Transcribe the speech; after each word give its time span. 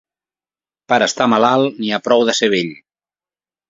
Per 0.93 0.99
estar 1.07 1.29
malalt 1.35 1.79
n'hi 1.83 1.95
ha 1.95 2.03
prou 2.09 2.29
de 2.31 2.39
ser 2.43 2.53
vell. 2.59 2.77